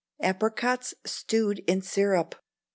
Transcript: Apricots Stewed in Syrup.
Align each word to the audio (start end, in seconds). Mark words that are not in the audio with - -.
Apricots 0.19 0.95
Stewed 1.05 1.59
in 1.67 1.83
Syrup. 1.83 2.33